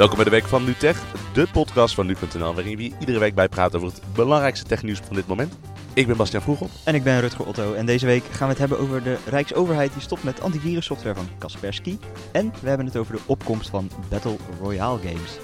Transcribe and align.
Welkom 0.00 0.18
bij 0.18 0.24
de 0.24 0.36
Week 0.36 0.46
van 0.46 0.64
NuTech, 0.64 1.02
de 1.32 1.46
podcast 1.52 1.94
van 1.94 2.06
nu.nl, 2.06 2.54
waarin 2.54 2.76
we 2.76 2.92
iedere 3.00 3.18
week 3.18 3.34
bij 3.34 3.48
praten 3.48 3.80
over 3.80 3.92
het 3.94 4.14
belangrijkste 4.14 4.66
technieuws 4.66 4.98
van 4.98 5.16
dit 5.16 5.26
moment. 5.26 5.58
Ik 5.94 6.06
ben 6.06 6.16
Bastiaan 6.16 6.42
Vroegel. 6.42 6.68
En 6.84 6.94
ik 6.94 7.02
ben 7.02 7.20
Rutger 7.20 7.46
Otto. 7.46 7.72
En 7.72 7.86
deze 7.86 8.06
week 8.06 8.24
gaan 8.24 8.46
we 8.46 8.52
het 8.52 8.58
hebben 8.58 8.78
over 8.78 9.02
de 9.02 9.18
Rijksoverheid 9.26 9.92
die 9.92 10.02
stopt 10.02 10.24
met 10.24 10.40
antivirussoftware 10.40 11.14
van 11.14 11.28
Kaspersky. 11.38 11.98
En 12.32 12.52
we 12.60 12.68
hebben 12.68 12.86
het 12.86 12.96
over 12.96 13.16
de 13.16 13.22
opkomst 13.26 13.70
van 13.70 13.90
Battle 14.08 14.36
Royale 14.60 14.98
games. 14.98 15.38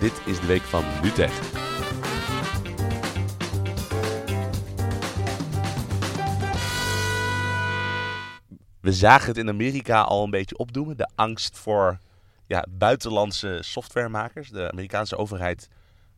Dit 0.00 0.20
is 0.24 0.40
de 0.40 0.46
Week 0.46 0.62
van 0.62 0.84
NuTech. 1.02 1.40
We 8.80 8.92
zagen 8.92 9.28
het 9.28 9.38
in 9.38 9.48
Amerika 9.48 10.00
al 10.00 10.24
een 10.24 10.30
beetje 10.30 10.58
opdoemen. 10.58 10.96
De 10.96 11.08
angst 11.14 11.58
voor 11.58 11.98
ja, 12.48 12.66
buitenlandse 12.68 13.58
softwaremakers. 13.60 14.48
De 14.48 14.70
Amerikaanse 14.70 15.16
overheid 15.16 15.68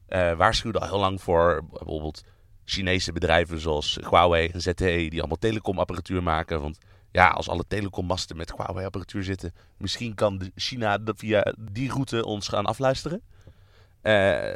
eh, 0.06 0.32
waarschuwde 0.32 0.78
al 0.78 0.88
heel 0.88 0.98
lang 0.98 1.22
voor 1.22 1.64
bijvoorbeeld 1.70 2.22
Chinese 2.64 3.12
bedrijven 3.12 3.60
zoals 3.60 3.98
Huawei 4.08 4.48
en 4.48 4.60
ZTE, 4.60 5.06
die 5.08 5.18
allemaal 5.18 5.38
telecomapparatuur 5.38 6.22
maken. 6.22 6.60
Want 6.60 6.78
ja, 7.10 7.28
als 7.28 7.48
alle 7.48 7.64
telecommasten 7.68 8.36
met 8.36 8.52
Huawei-apparatuur 8.56 9.22
zitten, 9.22 9.54
misschien 9.76 10.14
kan 10.14 10.50
China 10.54 10.98
via 11.04 11.54
die 11.58 11.90
route 11.90 12.24
ons 12.24 12.48
gaan 12.48 12.66
afluisteren. 12.66 13.22
Eh, 14.00 14.12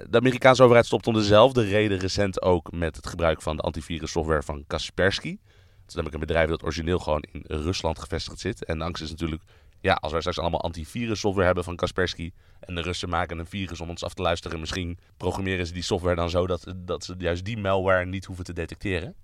de 0.09 0.19
Amerikaanse 0.19 0.62
overheid 0.62 0.86
stopt 0.86 1.06
om 1.06 1.14
dezelfde 1.14 1.62
reden 1.64 1.98
recent 1.98 2.42
ook 2.42 2.72
met 2.72 2.97
het 2.97 3.06
gebruik 3.06 3.42
van 3.42 3.56
de 3.56 3.62
antivirussoftware 3.62 4.42
van 4.42 4.64
Kaspersky. 4.66 5.38
Dat 5.84 5.88
is 5.88 5.95
namelijk 5.95 6.14
een 6.14 6.27
bedrijf 6.27 6.48
dat 6.48 6.62
origineel 6.62 6.98
gewoon 6.98 7.25
in 7.33 7.45
Rusland 7.47 7.98
gevestigd 7.98 8.41
zit. 8.41 8.64
En 8.64 8.78
de 8.78 8.84
angst 8.84 9.02
is 9.02 9.11
natuurlijk, 9.11 9.42
ja, 9.84 9.93
als 9.93 10.12
wij 10.12 10.20
straks 10.20 10.38
allemaal 10.38 10.61
antivirussoftware 10.61 11.47
hebben 11.47 11.65
van 11.65 11.77
Kaspersky 11.77 12.33
en 12.61 12.75
de 12.75 12.81
Russen 12.81 13.08
maken 13.08 13.39
een 13.39 13.47
virus 13.47 13.81
om 13.81 13.89
ons 13.89 14.05
af 14.05 14.14
te 14.14 14.22
luisteren, 14.22 14.61
misschien 14.61 14.98
programmeren 15.17 15.67
ze 15.67 15.72
die 15.72 15.83
software 15.83 16.14
dan 16.14 16.31
zo 16.31 16.47
dat, 16.47 16.75
dat 16.77 17.05
ze 17.05 17.14
juist 17.19 17.45
die 17.45 17.56
malware 17.56 18.06
niet 18.06 18.25
hoeven 18.25 18.45
te 18.45 18.53
detecteren. 18.53 19.14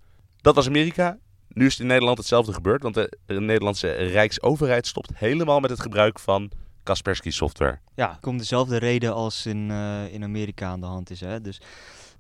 Dat 0.41 0.55
was 0.55 0.67
Amerika. 0.67 1.19
Nu 1.49 1.67
is 1.67 1.73
het 1.73 1.81
in 1.81 1.87
Nederland 1.87 2.19
hetzelfde 2.19 2.53
gebeurd, 2.53 2.83
want 2.83 2.95
de 2.95 3.11
Nederlandse 3.27 3.91
Rijksoverheid 3.91 4.87
stopt 4.87 5.11
helemaal 5.15 5.61
met 5.61 5.71
het 5.71 5.81
gebruik 5.81 6.19
van 6.19 6.51
Kaspersky 6.83 7.31
software. 7.31 7.79
Ja, 7.95 8.19
komt 8.21 8.39
dezelfde 8.39 8.77
reden 8.77 9.15
als 9.15 9.47
in, 9.47 9.71
uh, 9.71 10.13
in 10.13 10.23
Amerika 10.23 10.67
aan 10.67 10.81
de 10.81 10.87
hand 10.87 11.11
is. 11.11 11.21
Hè? 11.21 11.41
Dus 11.41 11.61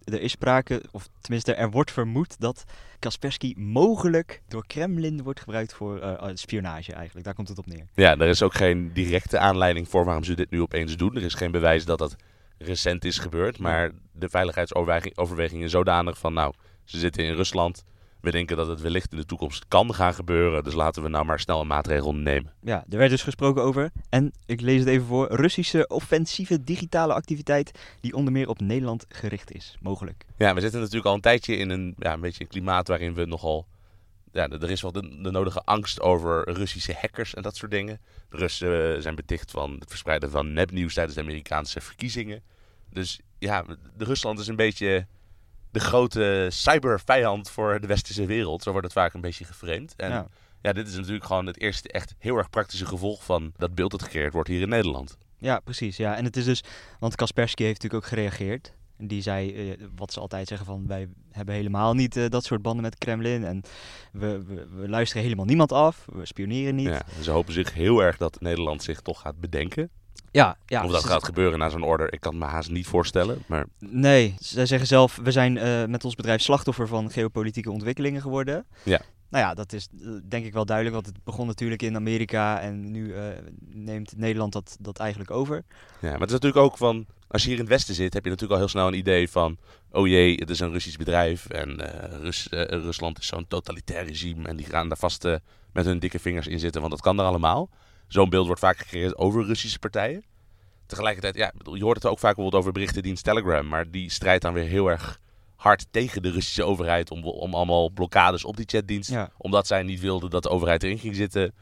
er 0.05 0.21
is 0.21 0.31
sprake, 0.31 0.83
of 0.91 1.09
tenminste 1.21 1.55
er 1.55 1.71
wordt 1.71 1.91
vermoed 1.91 2.41
dat 2.41 2.65
Kaspersky 2.99 3.55
mogelijk 3.57 4.43
door 4.49 4.67
Kremlin 4.67 5.23
wordt 5.23 5.41
gebruikt 5.41 5.75
voor 5.75 6.01
uh, 6.03 6.31
spionage 6.35 6.93
eigenlijk. 6.93 7.25
Daar 7.25 7.35
komt 7.35 7.49
het 7.49 7.59
op 7.59 7.67
neer. 7.67 7.87
Ja, 7.95 8.17
er 8.17 8.29
is 8.29 8.43
ook 8.43 8.55
geen 8.55 8.93
directe 8.93 9.39
aanleiding 9.39 9.89
voor 9.89 10.05
waarom 10.05 10.25
ze 10.25 10.35
dit 10.35 10.51
nu 10.51 10.61
opeens 10.61 10.97
doen. 10.97 11.17
Er 11.17 11.23
is 11.23 11.35
geen 11.35 11.51
bewijs 11.51 11.85
dat 11.85 11.99
dat 11.99 12.17
recent 12.59 13.05
is 13.05 13.19
gebeurd. 13.19 13.59
Maar 13.59 13.91
de 14.13 14.29
veiligheidsoverwegingen 14.29 15.71
zodanig 15.71 16.19
van, 16.19 16.33
nou, 16.33 16.55
ze 16.85 16.99
zitten 16.99 17.25
in 17.25 17.35
Rusland. 17.35 17.85
We 18.21 18.31
denken 18.31 18.57
dat 18.57 18.67
het 18.67 18.81
wellicht 18.81 19.13
in 19.13 19.19
de 19.19 19.25
toekomst 19.25 19.65
kan 19.69 19.95
gaan 19.95 20.15
gebeuren. 20.15 20.65
Dus 20.65 20.75
laten 20.75 21.03
we 21.03 21.09
nou 21.09 21.25
maar 21.25 21.41
snel 21.41 21.61
een 21.61 21.67
maatregel 21.67 22.15
nemen. 22.15 22.53
Ja, 22.63 22.85
er 22.89 22.99
werd 22.99 23.11
dus 23.11 23.23
gesproken 23.23 23.63
over, 23.63 23.91
en 24.09 24.33
ik 24.47 24.61
lees 24.61 24.79
het 24.79 24.89
even 24.89 25.07
voor, 25.07 25.29
Russische 25.35 25.87
offensieve 25.87 26.65
digitale 26.65 27.13
activiteit 27.15 27.79
die 28.01 28.15
onder 28.15 28.33
meer 28.33 28.49
op 28.49 28.61
Nederland 28.61 29.05
gericht 29.09 29.53
is, 29.53 29.77
mogelijk. 29.81 30.25
Ja, 30.37 30.55
we 30.55 30.61
zitten 30.61 30.81
natuurlijk 30.81 31.07
al 31.07 31.15
een 31.15 31.21
tijdje 31.21 31.57
in 31.57 31.71
een, 31.71 31.95
ja, 31.99 32.13
een 32.13 32.21
beetje 32.21 32.43
een 32.43 32.51
klimaat 32.51 32.89
waarin 32.89 33.15
we 33.15 33.25
nogal... 33.25 33.67
Ja, 34.33 34.49
er 34.49 34.71
is 34.71 34.83
wel 34.83 34.93
de, 34.93 35.19
de 35.23 35.31
nodige 35.31 35.61
angst 35.65 36.01
over 36.01 36.51
Russische 36.53 36.95
hackers 37.01 37.35
en 37.35 37.43
dat 37.43 37.57
soort 37.57 37.71
dingen. 37.71 38.01
De 38.29 38.37
Russen 38.37 39.03
zijn 39.03 39.15
beticht 39.15 39.51
van 39.51 39.77
het 39.79 39.89
verspreiden 39.89 40.31
van 40.31 40.53
nepnieuws 40.53 40.95
tijdens 40.95 41.17
de 41.17 41.23
Amerikaanse 41.23 41.81
verkiezingen. 41.81 42.43
Dus 42.91 43.21
ja, 43.39 43.65
de 43.97 44.05
Rusland 44.05 44.39
is 44.39 44.47
een 44.47 44.57
beetje 44.57 45.07
de 45.71 45.81
grote 45.81 46.47
cybervijand 46.51 47.51
voor 47.51 47.81
de 47.81 47.87
westerse 47.87 48.27
wereld. 48.27 48.63
Zo 48.63 48.71
wordt 48.71 48.87
het 48.87 48.97
vaak 48.97 49.15
een 49.15 49.21
beetje 49.21 49.45
geframed. 49.45 49.95
En 49.97 50.11
ja. 50.11 50.27
ja. 50.63 50.73
dit 50.73 50.89
is 50.89 50.97
natuurlijk 50.97 51.25
gewoon 51.25 51.47
het 51.47 51.61
eerste 51.61 51.89
echt 51.89 52.15
heel 52.19 52.37
erg 52.37 52.51
praktische 52.51 52.87
gevolg 52.87 53.25
van 53.25 53.53
dat 53.57 53.75
beeld 53.75 53.91
dat 53.91 54.03
gecreëerd 54.03 54.33
wordt 54.33 54.49
hier 54.49 54.61
in 54.61 54.69
Nederland. 54.69 55.19
Ja, 55.39 55.61
precies. 55.61 55.97
Ja. 55.97 56.17
En 56.17 56.25
het 56.25 56.37
is 56.37 56.45
dus, 56.45 56.63
want 56.99 57.15
Kaspersky 57.15 57.63
heeft 57.63 57.83
natuurlijk 57.83 58.05
ook 58.05 58.11
gereageerd. 58.11 58.75
En 58.97 59.07
die 59.07 59.23
zei 59.23 59.71
uh, 59.71 59.87
wat 59.97 60.13
ze 60.13 60.21
altijd 60.21 60.49
zeggen 60.49 60.67
van 60.67 60.87
wij 60.87 61.09
hebben 61.31 61.55
helemaal 61.55 61.95
niet 61.95 62.17
uh, 62.17 62.29
dat 62.29 62.45
soort 62.45 62.63
banden 62.63 62.83
met 62.83 62.99
Kremlin. 62.99 63.45
En 63.45 63.63
we, 64.13 64.45
we, 64.45 64.67
we, 64.67 64.89
luisteren 64.89 65.23
helemaal 65.23 65.45
niemand 65.45 65.73
af. 65.73 66.07
We 66.13 66.27
spioneren 66.27 66.75
niet. 66.75 66.87
Ja, 66.87 67.03
ze 67.23 67.31
hopen 67.31 67.53
zich 67.53 67.75
heel 67.75 68.03
erg 68.03 68.17
dat 68.17 68.41
Nederland 68.41 68.83
zich 68.83 69.01
toch 69.01 69.21
gaat 69.21 69.41
bedenken. 69.41 69.91
Ja, 70.33 70.57
ja. 70.67 70.85
Of 70.85 70.93
dat 70.93 71.05
gaat 71.05 71.25
gebeuren 71.25 71.59
na 71.59 71.69
zo'n 71.69 71.83
order, 71.83 72.13
ik 72.13 72.21
kan 72.21 72.39
me 72.39 72.45
haast 72.45 72.71
niet 72.71 72.87
voorstellen. 72.87 73.43
Maar... 73.47 73.67
Nee, 73.79 74.35
zij 74.39 74.67
zeggen 74.67 74.89
zelf, 74.89 75.19
we 75.23 75.31
zijn 75.31 75.57
uh, 75.57 75.85
met 75.85 76.05
ons 76.05 76.15
bedrijf 76.15 76.43
slachtoffer 76.43 76.89
van 76.89 77.11
geopolitieke 77.11 77.71
ontwikkelingen 77.71 78.21
geworden. 78.21 78.67
Ja. 78.83 79.01
Nou 79.29 79.45
ja, 79.45 79.55
dat 79.55 79.73
is 79.73 79.89
denk 80.29 80.45
ik 80.45 80.53
wel 80.53 80.65
duidelijk, 80.65 80.97
want 80.97 81.15
het 81.15 81.25
begon 81.25 81.47
natuurlijk 81.47 81.83
in 81.83 81.97
Amerika 81.97 82.61
en 82.61 82.91
nu 82.91 83.15
uh, 83.15 83.23
neemt 83.71 84.17
Nederland 84.17 84.53
dat, 84.53 84.77
dat 84.81 84.99
eigenlijk 84.99 85.31
over. 85.31 85.65
Ja, 86.01 86.11
maar 86.11 86.21
het 86.21 86.29
is 86.29 86.33
natuurlijk 86.33 86.65
ook 86.65 86.77
van, 86.77 87.07
als 87.29 87.43
je 87.43 87.49
hier 87.49 87.57
in 87.59 87.65
het 87.65 87.73
Westen 87.73 87.95
zit, 87.95 88.15
heb 88.15 88.25
je 88.25 88.31
natuurlijk 88.31 88.61
al 88.61 88.67
heel 88.67 88.75
snel 88.75 88.87
een 88.87 88.99
idee 88.99 89.31
van, 89.31 89.57
oh 89.91 90.07
jee, 90.07 90.35
het 90.35 90.51
is 90.51 90.61
een 90.61 90.73
Russisch 90.73 90.97
bedrijf 90.97 91.49
en 91.49 91.81
uh, 91.81 92.21
Rus, 92.21 92.47
Rusland 92.51 93.19
is 93.19 93.27
zo'n 93.27 93.49
totalitair 93.49 94.07
regime 94.07 94.49
en 94.49 94.57
die 94.57 94.67
gaan 94.67 94.89
daar 94.89 94.99
vast 94.99 95.25
met 95.73 95.85
hun 95.85 95.99
dikke 95.99 96.19
vingers 96.19 96.47
in 96.47 96.59
zitten, 96.59 96.81
want 96.81 96.93
dat 96.93 97.03
kan 97.03 97.19
er 97.19 97.25
allemaal. 97.25 97.71
Zo'n 98.13 98.31
beeld 98.31 98.47
wordt 98.47 98.61
vaak 98.61 98.79
gecreëerd 98.79 99.17
over 99.17 99.45
Russische 99.45 99.79
partijen. 99.79 100.25
Tegelijkertijd, 100.87 101.35
ja, 101.35 101.53
je 101.73 101.83
hoort 101.83 101.97
het 101.97 102.07
ook 102.07 102.19
vaak 102.19 102.35
bijvoorbeeld 102.35 102.63
over 102.63 102.73
berichtendienst 102.73 103.25
Telegram, 103.25 103.69
maar 103.69 103.91
die 103.91 104.11
strijdt 104.11 104.43
dan 104.43 104.53
weer 104.53 104.65
heel 104.65 104.91
erg 104.91 105.21
hard 105.57 105.87
tegen 105.91 106.23
de 106.23 106.31
Russische 106.31 106.65
overheid 106.65 107.11
om, 107.11 107.25
om 107.25 107.55
allemaal 107.55 107.91
blokkades 107.91 108.45
op 108.45 108.57
die 108.57 108.67
chatdienst. 108.69 109.17
Omdat 109.37 109.67
zij 109.67 109.83
niet 109.83 110.01
wilden 110.01 110.31
dat 110.31 110.43
de 110.43 110.49
overheid 110.49 110.83
erin 110.83 110.99
ging 110.99 111.17
zitten, 111.17 111.53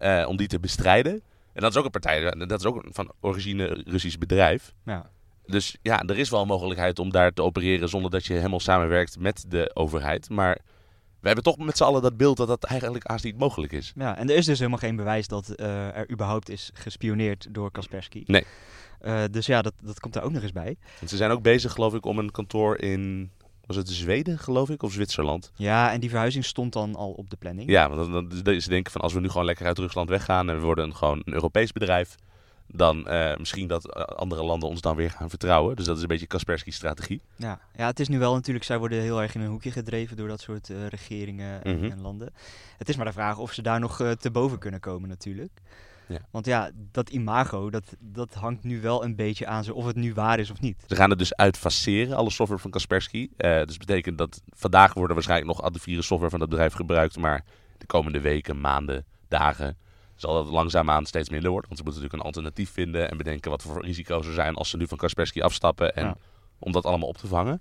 uh, 0.00 0.24
om 0.28 0.36
die 0.36 0.46
te 0.46 0.60
bestrijden. 0.60 1.22
En 1.52 1.62
dat 1.62 1.70
is 1.70 1.76
ook 1.76 1.84
een 1.84 1.90
partij, 1.90 2.30
dat 2.30 2.60
is 2.60 2.66
ook 2.66 2.84
van 2.90 3.12
origine 3.20 3.82
Russisch 3.84 4.18
bedrijf. 4.18 4.72
Ja. 4.84 5.10
Dus 5.46 5.76
ja, 5.82 6.02
er 6.02 6.18
is 6.18 6.30
wel 6.30 6.40
een 6.40 6.46
mogelijkheid 6.46 6.98
om 6.98 7.10
daar 7.10 7.32
te 7.32 7.42
opereren 7.42 7.88
zonder 7.88 8.10
dat 8.10 8.26
je 8.26 8.34
helemaal 8.34 8.60
samenwerkt 8.60 9.18
met 9.18 9.44
de 9.48 9.70
overheid. 9.74 10.30
Maar 10.30 10.58
we 11.22 11.28
hebben 11.28 11.44
toch 11.44 11.58
met 11.58 11.76
z'n 11.76 11.82
allen 11.82 12.02
dat 12.02 12.16
beeld 12.16 12.36
dat 12.36 12.48
dat 12.48 12.64
eigenlijk 12.64 13.08
haast 13.08 13.24
niet 13.24 13.38
mogelijk 13.38 13.72
is. 13.72 13.92
Ja, 13.96 14.16
en 14.16 14.30
er 14.30 14.36
is 14.36 14.46
dus 14.46 14.58
helemaal 14.58 14.78
geen 14.78 14.96
bewijs 14.96 15.28
dat 15.28 15.52
uh, 15.56 15.96
er 15.96 16.10
überhaupt 16.10 16.48
is 16.48 16.70
gespioneerd 16.74 17.46
door 17.50 17.70
Kaspersky. 17.70 18.22
Nee. 18.26 18.44
Uh, 19.02 19.22
dus 19.30 19.46
ja, 19.46 19.62
dat, 19.62 19.72
dat 19.82 20.00
komt 20.00 20.14
daar 20.14 20.22
ook 20.22 20.32
nog 20.32 20.42
eens 20.42 20.52
bij. 20.52 20.76
Want 20.98 21.10
ze 21.10 21.16
zijn 21.16 21.30
ook 21.30 21.42
bezig, 21.42 21.72
geloof 21.72 21.94
ik, 21.94 22.04
om 22.04 22.18
een 22.18 22.30
kantoor 22.30 22.78
in 22.78 23.30
was 23.66 23.76
het 23.76 23.88
Zweden, 23.88 24.38
geloof 24.38 24.70
ik, 24.70 24.82
of 24.82 24.92
Zwitserland? 24.92 25.52
Ja, 25.54 25.92
en 25.92 26.00
die 26.00 26.10
verhuizing 26.10 26.44
stond 26.44 26.72
dan 26.72 26.94
al 26.94 27.10
op 27.10 27.30
de 27.30 27.36
planning. 27.36 27.70
Ja, 27.70 27.90
want 27.90 28.12
dan, 28.12 28.42
dan, 28.42 28.60
ze 28.60 28.68
denken 28.68 28.92
van 28.92 29.00
als 29.00 29.12
we 29.12 29.20
nu 29.20 29.28
gewoon 29.28 29.46
lekker 29.46 29.66
uit 29.66 29.78
Rusland 29.78 30.08
weggaan 30.08 30.48
en 30.48 30.56
we 30.56 30.62
worden 30.62 30.84
een, 30.84 30.96
gewoon 30.96 31.22
een 31.24 31.32
Europees 31.32 31.72
bedrijf, 31.72 32.14
dan 32.66 33.06
uh, 33.08 33.36
misschien 33.36 33.66
dat 33.66 33.94
andere 34.16 34.42
landen 34.42 34.68
ons 34.68 34.80
dan 34.80 34.96
weer 34.96 35.10
gaan 35.10 35.28
vertrouwen. 35.28 35.76
Dus 35.76 35.84
dat 35.84 35.96
is 35.96 36.02
een 36.02 36.08
beetje 36.08 36.26
Kaspersky's 36.26 36.76
strategie. 36.76 37.20
Ja. 37.36 37.60
ja, 37.76 37.86
het 37.86 38.00
is 38.00 38.08
nu 38.08 38.18
wel 38.18 38.34
natuurlijk, 38.34 38.64
zij 38.64 38.78
worden 38.78 39.00
heel 39.00 39.22
erg 39.22 39.34
in 39.34 39.40
een 39.40 39.48
hoekje 39.50 39.70
gedreven 39.70 40.16
door 40.16 40.28
dat 40.28 40.40
soort 40.40 40.68
uh, 40.68 40.86
regeringen 40.86 41.64
en, 41.64 41.74
mm 41.74 41.82
-hmm. 41.82 41.90
en, 41.90 42.00
landen. 42.00 42.32
Het 42.78 42.88
is 42.88 42.96
maar 42.96 43.06
de 43.06 43.12
vraag 43.12 43.38
of 43.38 43.52
ze 43.52 43.62
daar 43.62 43.80
nog 43.80 44.00
uh, 44.00 44.10
te 44.10 44.30
boven 44.30 44.58
kunnen 44.58 44.80
komen 44.80 45.08
natuurlijk. 45.08 45.60
Ja. 46.08 46.18
Want 46.30 46.46
ja, 46.46 46.70
dat 46.74 47.10
imago, 47.10 47.70
dat, 47.70 47.84
dat 47.98 48.34
hangt 48.34 48.64
nu 48.64 48.80
wel 48.80 49.04
een 49.04 49.16
beetje 49.16 49.46
aan 49.46 49.64
ze 49.64 49.74
of 49.74 49.84
het 49.86 49.96
nu 49.96 50.14
waar 50.14 50.38
is 50.38 50.50
of 50.50 50.60
niet. 50.60 50.84
Ze 50.86 50.96
gaan 50.96 51.10
het 51.10 51.18
dus 51.18 51.34
uitfaceren, 51.34 52.16
alle 52.16 52.30
software 52.30 52.62
van 52.62 52.70
Kaspersky. 52.70 53.30
dus 53.36 53.66
dat 53.66 53.78
betekent 53.78 54.18
dat 54.18 54.42
vandaag 54.48 54.94
worden 54.94 55.14
waarschijnlijk 55.14 55.50
nog 55.50 55.62
antivirus 55.62 56.06
software 56.06 56.30
van 56.30 56.40
dat 56.40 56.48
bedrijf 56.48 56.72
gebruikt. 56.72 57.16
Maar 57.16 57.44
de 57.78 57.86
komende 57.86 58.20
weken, 58.20 58.60
maanden, 58.60 59.04
dagen 59.28 59.76
zal 60.22 60.34
dat 60.44 60.52
langzaamaan 60.52 61.06
steeds 61.06 61.28
minder 61.30 61.50
worden. 61.50 61.68
Want 61.68 61.80
ze 61.80 61.84
moeten 61.84 62.02
natuurlijk 62.02 62.34
een 62.36 62.42
alternatief 62.42 62.70
vinden 62.72 63.10
en 63.10 63.16
bedenken 63.16 63.50
wat 63.50 63.62
voor 63.62 63.84
risico's 63.84 64.26
er 64.26 64.32
zijn 64.32 64.54
als 64.54 64.70
ze 64.70 64.76
nu 64.76 64.86
van 64.86 64.98
Kaspersky 64.98 65.40
afstappen. 65.40 65.96
En 65.96 66.04
Ja. 66.04 66.16
om 66.58 66.72
dat 66.72 66.84
allemaal 66.84 67.08
op 67.08 67.16
te 67.16 67.26
vangen. 67.26 67.60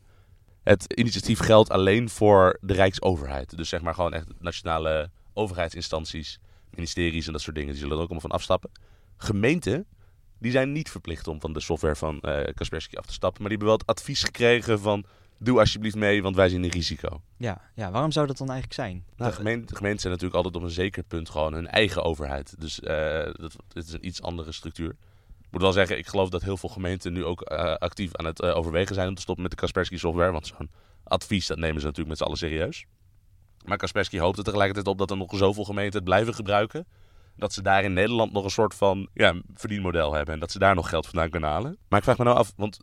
Het 0.64 0.94
initiatief 0.94 1.40
geldt 1.40 1.70
alleen 1.70 2.10
voor 2.10 2.58
de 2.62 2.74
Rijksoverheid. 2.74 3.58
Dus 3.58 3.70
zeg 3.70 3.82
maar 3.82 3.94
gewoon 3.94 4.14
echt 4.14 4.28
nationale 4.40 5.10
overheidsinstanties, 5.34 6.40
ministeries 6.70 7.26
en 7.28 7.32
dat 7.32 7.42
soort 7.42 7.56
dingen. 7.56 7.72
Die 7.72 7.80
zullen 7.82 7.96
er 7.98 8.04
ook 8.04 8.10
allemaal 8.10 8.30
van 8.30 8.38
afstappen. 8.40 8.72
Gemeenten, 9.18 9.86
die 10.40 10.52
zijn 10.52 10.72
niet 10.72 10.90
verplicht 10.92 11.28
om 11.28 11.42
van 11.42 11.54
de 11.54 11.60
software 11.60 11.96
van 11.96 12.20
eh 12.22 12.54
Kaspersky 12.54 12.96
af 12.96 13.06
te 13.06 13.14
stappen. 13.14 13.42
Maar 13.42 13.50
die 13.50 13.58
hebben 13.60 13.78
wel 13.78 13.88
het 13.88 13.98
advies 14.00 14.24
gekregen 14.24 14.80
van... 14.80 15.06
Doe 15.44 15.60
alsjeblieft 15.60 15.96
mee, 15.96 16.22
want 16.22 16.36
wij 16.36 16.50
zien 16.50 16.64
een 16.64 16.70
risico. 16.70 17.22
Ja, 17.38 17.62
ja, 17.76 17.92
waarom 17.92 18.12
zou 18.12 18.28
dat 18.28 18.38
dan 18.38 18.50
eigenlijk 18.50 18.80
zijn? 18.80 19.06
Nou, 19.16 19.32
de, 19.32 19.38
gemeente, 19.38 19.66
de 19.66 19.76
gemeenten 19.76 20.02
zijn 20.02 20.14
natuurlijk 20.14 20.38
altijd 20.44 20.56
op 20.56 20.70
een 20.70 20.76
zeker 20.76 21.04
punt 21.04 21.30
gewoon 21.30 21.54
hun 21.54 21.68
eigen 21.68 22.04
overheid. 22.04 22.56
Dus 22.60 22.80
uh, 22.80 22.90
dat, 23.24 23.56
het 23.74 23.88
is 23.88 23.94
een 23.94 24.06
iets 24.06 24.22
andere 24.22 24.52
structuur. 24.52 24.90
Ik 25.42 25.52
moet 25.52 25.62
wel 25.62 25.72
zeggen, 25.72 25.98
ik 25.98 26.08
geloof 26.08 26.30
dat 26.30 26.42
heel 26.42 26.58
veel 26.58 26.70
gemeenten 26.70 27.14
nu 27.14 27.26
ook 27.26 27.52
uh, 27.52 27.74
actief 27.74 28.16
aan 28.16 28.26
het 28.26 28.42
uh, 28.42 28.58
overwegen 28.58 28.96
zijn 28.96 29.08
om 29.08 29.16
te 29.16 29.22
stoppen 29.22 29.44
met 29.44 29.52
de 29.52 29.60
Kaspersky 29.60 29.98
software. 29.98 30.32
Want 30.32 30.48
zo'n 30.48 30.72
advies, 31.04 31.48
dat 31.48 31.58
nemen 31.58 31.80
ze 31.80 31.86
natuurlijk 31.86 32.10
met 32.10 32.18
z'n 32.18 32.24
allen 32.24 32.38
serieus. 32.38 32.86
Maar 33.66 33.78
Kaspersky 33.78 34.18
hoopt 34.20 34.38
er 34.38 34.44
tegelijkertijd 34.44 34.88
op 34.88 34.98
dat 34.98 35.12
er 35.12 35.18
nog 35.18 35.38
zoveel 35.38 35.64
gemeenten 35.64 35.96
het 35.96 36.04
blijven 36.04 36.34
gebruiken. 36.34 36.88
Dat 37.36 37.54
ze 37.54 37.62
daar 37.62 37.84
in 37.84 37.94
Nederland 37.94 38.32
nog 38.32 38.44
een 38.44 38.50
soort 38.50 38.76
van 38.76 39.10
ja, 39.14 39.42
verdienmodel 39.54 40.14
hebben. 40.14 40.34
En 40.34 40.40
dat 40.40 40.52
ze 40.52 40.60
daar 40.60 40.76
nog 40.76 40.90
geld 40.90 41.06
vandaan 41.06 41.30
kunnen 41.30 41.50
halen. 41.50 41.78
Maar 41.90 42.00
ik 42.00 42.06
vraag 42.06 42.18
me 42.18 42.24
nou 42.24 42.38
af, 42.38 42.54
want 42.56 42.80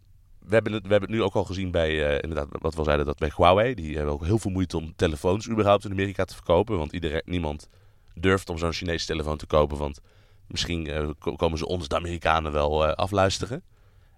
we 0.49 0.55
hebben 0.55 0.73
het, 0.73 0.83
we 0.83 0.91
hebben 0.91 1.09
het 1.09 1.19
nu 1.19 1.25
ook 1.25 1.35
al 1.35 1.45
gezien 1.45 1.71
bij, 1.71 2.07
eh, 2.07 2.23
inderdaad, 2.23 2.49
wat 2.51 2.73
we 2.73 2.79
al 2.79 2.85
zeiden, 2.85 3.07
dat 3.07 3.19
bij 3.19 3.33
Huawei. 3.37 3.75
Die 3.75 3.97
hebben 3.97 4.15
ook 4.15 4.25
heel 4.25 4.39
veel 4.39 4.51
moeite 4.51 4.77
om 4.77 4.93
telefoons 4.97 5.49
überhaupt 5.49 5.85
in 5.85 5.91
Amerika 5.91 6.25
te 6.25 6.35
verkopen. 6.35 6.79
Want 6.79 6.93
iedereen, 6.93 7.23
niemand 7.25 7.69
durft 8.15 8.51
om 8.51 8.59
zo'n 8.59 8.73
Chinese 8.73 9.07
telefoon 9.07 9.37
te 9.37 9.47
kopen. 9.47 9.79
Want 9.79 10.01
misschien 10.47 10.87
eh, 10.87 11.09
ko- 11.19 11.37
komen 11.37 11.59
ze 11.59 11.67
ons, 11.67 11.89
de 11.89 11.97
Amerikanen, 11.97 12.53
wel 12.53 12.87
eh, 12.87 12.93
afluisteren. 12.93 13.63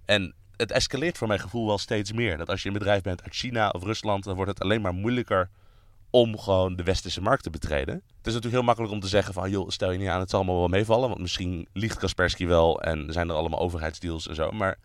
En 0.04 0.34
het 0.56 0.70
escaleert 0.72 1.18
voor 1.18 1.28
mijn 1.28 1.40
gevoel 1.40 1.66
wel 1.66 1.78
steeds 1.78 2.12
meer. 2.12 2.36
Dat 2.36 2.48
als 2.48 2.62
je 2.62 2.68
een 2.68 2.74
bedrijf 2.78 3.02
bent 3.02 3.22
uit 3.22 3.34
China 3.34 3.68
of 3.68 3.82
Rusland, 3.82 4.24
dan 4.24 4.34
wordt 4.34 4.50
het 4.50 4.60
alleen 4.60 4.80
maar 4.80 4.94
moeilijker 4.94 5.50
om 6.10 6.38
gewoon 6.38 6.76
de 6.76 6.82
westerse 6.82 7.20
markt 7.20 7.42
te 7.42 7.50
betreden. 7.50 7.94
Het 7.94 8.04
is 8.26 8.32
natuurlijk 8.34 8.54
heel 8.54 8.62
makkelijk 8.62 8.92
om 8.92 9.00
te 9.00 9.08
zeggen 9.08 9.34
van, 9.34 9.50
joh, 9.50 9.68
stel 9.68 9.90
je 9.90 9.98
niet 9.98 10.08
aan, 10.08 10.20
het 10.20 10.30
zal 10.30 10.38
allemaal 10.38 10.58
wel 10.58 10.68
meevallen. 10.68 11.08
Want 11.08 11.20
misschien 11.20 11.68
liegt 11.72 11.98
Kaspersky 11.98 12.46
wel 12.46 12.82
en 12.82 13.12
zijn 13.12 13.28
er 13.28 13.34
allemaal 13.34 13.60
overheidsdeals 13.60 14.28
en 14.28 14.34
zo. 14.34 14.50
Maar 14.50 14.78